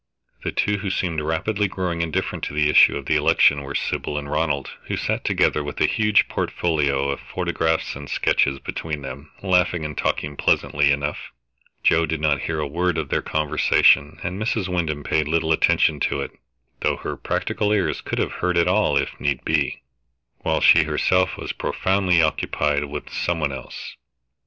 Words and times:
The 0.43 0.51
two 0.51 0.77
who 0.79 0.89
seemed 0.89 1.21
rapidly 1.21 1.67
growing 1.67 2.01
indifferent 2.01 2.43
to 2.45 2.55
the 2.55 2.71
issue 2.71 2.97
of 2.97 3.05
the 3.05 3.15
election 3.15 3.61
were 3.61 3.75
Sybil 3.75 4.17
and 4.17 4.27
Ronald, 4.31 4.71
who 4.85 4.97
sat 4.97 5.23
together 5.23 5.63
with 5.63 5.79
a 5.79 5.85
huge 5.85 6.27
portfolio 6.27 7.09
of 7.09 7.19
photographs 7.19 7.95
and 7.95 8.09
sketches 8.09 8.57
between 8.57 9.03
them, 9.03 9.29
laughing 9.43 9.85
and 9.85 9.95
talking 9.95 10.35
pleasantly 10.35 10.91
enough. 10.91 11.29
Joe 11.83 12.07
did 12.07 12.19
not 12.19 12.41
hear 12.41 12.59
a 12.59 12.65
word 12.65 12.97
of 12.97 13.09
their 13.09 13.21
conversation, 13.21 14.17
and 14.23 14.41
Mrs. 14.41 14.67
Wyndham 14.67 15.03
paid 15.03 15.27
little 15.27 15.51
attention 15.51 15.99
to 15.99 16.21
it, 16.21 16.31
though 16.79 16.95
her 16.97 17.15
practiced 17.15 17.61
ears 17.61 18.01
could 18.01 18.17
have 18.17 18.31
heard 18.31 18.57
it 18.57 18.67
all 18.67 18.97
if 18.97 19.19
need 19.21 19.45
be, 19.45 19.81
while 20.39 20.61
she 20.61 20.81
herself 20.85 21.37
was 21.37 21.51
profoundly 21.53 22.23
occupied 22.23 22.85
with 22.85 23.11
some 23.13 23.39
one 23.39 23.51
else. 23.51 23.97